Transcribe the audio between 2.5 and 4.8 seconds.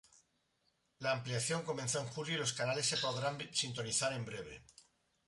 canales se podrán sintonizar en breve.